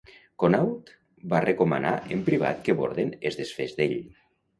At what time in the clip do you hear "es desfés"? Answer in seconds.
3.31-3.77